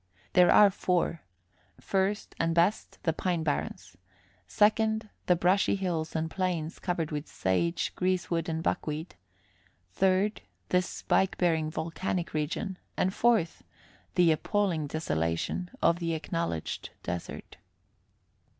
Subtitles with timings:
[0.33, 1.21] There are four:
[1.79, 3.95] first, and best, the pine barrens;
[4.47, 9.13] second, the brushy hills and plains, covered with sage, greasewood and buckweed;
[9.93, 13.63] third, this spike bearing volcanic region; and fourth,
[14.15, 17.57] the appalling desolation of the acknowledged desert.